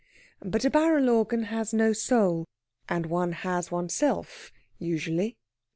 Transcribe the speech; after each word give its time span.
But 0.43 0.65
a 0.65 0.71
barrel 0.71 1.09
organ 1.11 1.43
has 1.43 1.75
no 1.75 1.93
soul, 1.93 2.47
and 2.89 3.05
one 3.05 3.33
has 3.33 3.69
one 3.69 3.83
oneself, 3.83 4.51
usually. 4.79 5.37